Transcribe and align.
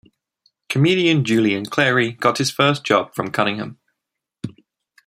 Comedian 0.67 1.23
Julian 1.23 1.63
Clary 1.67 2.13
got 2.13 2.39
his 2.39 2.49
first 2.49 2.83
job 2.83 3.13
from 3.13 3.29
Cunningham. 3.29 3.77